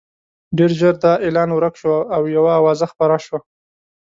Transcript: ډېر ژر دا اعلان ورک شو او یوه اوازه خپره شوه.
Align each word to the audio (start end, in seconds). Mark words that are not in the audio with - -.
ډېر 0.57 0.71
ژر 0.79 0.95
دا 1.03 1.13
اعلان 1.25 1.49
ورک 1.53 1.73
شو 1.81 1.95
او 2.15 2.21
یوه 2.35 2.51
اوازه 2.59 2.85
خپره 2.93 3.15
شوه. 3.25 3.39